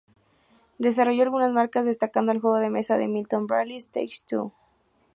[0.79, 4.51] Desarrolló algunas marcas, destacando el juego de mesa de Milton Bradley, Stage Two.